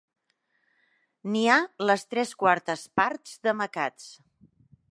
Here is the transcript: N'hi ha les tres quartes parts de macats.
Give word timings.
N'hi 1.33 1.43
ha 1.49 1.57
les 1.89 2.05
tres 2.13 2.31
quartes 2.45 2.87
parts 3.01 3.37
de 3.49 3.55
macats. 3.61 4.09